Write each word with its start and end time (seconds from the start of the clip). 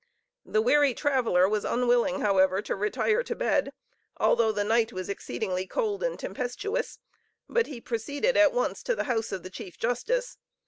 The 0.43 0.63
weary 0.63 0.95
traveler 0.95 1.47
was 1.47 1.63
unwilling, 1.63 2.21
however, 2.21 2.59
to 2.63 2.75
retire 2.75 3.21
to 3.21 3.35
bed, 3.35 3.71
although 4.17 4.51
the 4.51 4.63
night 4.63 4.91
was 4.91 5.09
exceedingly 5.09 5.67
cold 5.67 6.01
and 6.01 6.17
tempestuous, 6.17 6.97
but 7.47 7.67
he 7.67 7.79
proceeded 7.79 8.35
at 8.35 8.51
once 8.51 8.81
to 8.81 8.95
the 8.95 9.03
house 9.03 9.31
of 9.31 9.43
the 9.43 9.51
chief 9.51 9.77
justice. 9.77 10.37